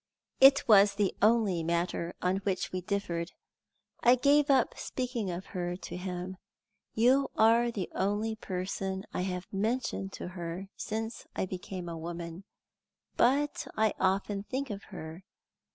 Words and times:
It 0.39 0.67
was 0.67 0.95
the 0.95 1.13
only 1.21 1.61
matter 1.61 2.15
on 2.23 2.37
which 2.37 2.71
we 2.71 2.81
differed. 2.81 3.33
I 4.01 4.15
gave 4.15 4.49
up 4.49 4.73
speaking 4.75 5.29
of 5.29 5.45
her 5.53 5.75
to 5.77 5.95
him. 5.95 6.37
You 6.95 7.29
are 7.37 7.69
the 7.69 7.87
only 7.93 8.35
person 8.35 9.05
I 9.13 9.21
have 9.21 9.45
mentioned 9.51 10.15
her 10.15 10.61
to 10.63 10.69
since 10.75 11.27
I 11.35 11.45
became 11.45 11.87
a 11.87 11.99
woman; 11.99 12.45
but 13.15 13.67
I 13.77 13.93
often 13.99 14.41
think 14.41 14.71
of 14.71 14.81
her. 14.85 15.23